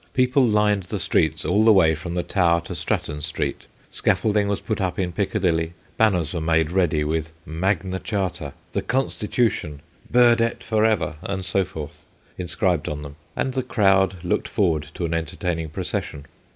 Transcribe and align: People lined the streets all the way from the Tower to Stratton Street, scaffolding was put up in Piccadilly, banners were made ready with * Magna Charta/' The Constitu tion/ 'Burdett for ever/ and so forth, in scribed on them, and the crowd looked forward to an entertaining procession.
People 0.15 0.43
lined 0.43 0.81
the 0.85 0.97
streets 0.97 1.45
all 1.45 1.63
the 1.63 1.71
way 1.71 1.93
from 1.93 2.15
the 2.15 2.23
Tower 2.23 2.59
to 2.61 2.73
Stratton 2.73 3.21
Street, 3.21 3.67
scaffolding 3.91 4.47
was 4.47 4.59
put 4.59 4.81
up 4.81 4.97
in 4.97 5.11
Piccadilly, 5.11 5.73
banners 5.95 6.33
were 6.33 6.41
made 6.41 6.71
ready 6.71 7.03
with 7.03 7.31
* 7.43 7.45
Magna 7.61 7.99
Charta/' 7.99 8.53
The 8.73 8.81
Constitu 8.81 9.51
tion/ 9.51 9.81
'Burdett 10.09 10.63
for 10.63 10.85
ever/ 10.85 11.17
and 11.21 11.45
so 11.45 11.63
forth, 11.63 12.07
in 12.35 12.47
scribed 12.47 12.89
on 12.89 13.03
them, 13.03 13.15
and 13.35 13.53
the 13.53 13.61
crowd 13.61 14.23
looked 14.23 14.47
forward 14.47 14.87
to 14.95 15.05
an 15.05 15.13
entertaining 15.13 15.69
procession. 15.69 16.25